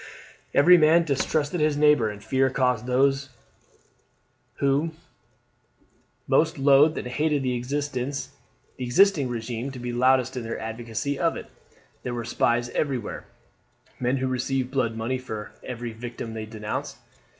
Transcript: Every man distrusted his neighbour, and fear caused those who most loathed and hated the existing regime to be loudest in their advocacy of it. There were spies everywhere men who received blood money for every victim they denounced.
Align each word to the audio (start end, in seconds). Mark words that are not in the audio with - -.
Every 0.55 0.79
man 0.79 1.03
distrusted 1.03 1.59
his 1.61 1.77
neighbour, 1.77 2.09
and 2.09 2.23
fear 2.23 2.49
caused 2.49 2.87
those 2.87 3.29
who 4.55 4.93
most 6.27 6.57
loathed 6.57 6.97
and 6.97 7.05
hated 7.07 7.43
the 7.43 7.53
existing 7.53 9.29
regime 9.29 9.69
to 9.69 9.77
be 9.77 9.93
loudest 9.93 10.35
in 10.35 10.41
their 10.41 10.57
advocacy 10.59 11.19
of 11.19 11.37
it. 11.37 11.51
There 12.01 12.15
were 12.15 12.25
spies 12.25 12.69
everywhere 12.69 13.25
men 13.99 14.17
who 14.17 14.27
received 14.27 14.71
blood 14.71 14.95
money 14.97 15.19
for 15.19 15.51
every 15.61 15.93
victim 15.93 16.33
they 16.33 16.47
denounced. 16.47 16.97